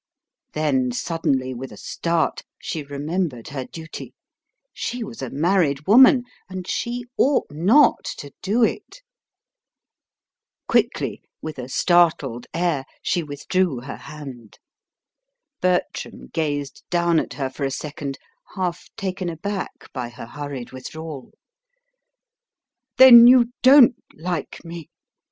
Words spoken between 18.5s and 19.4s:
half taken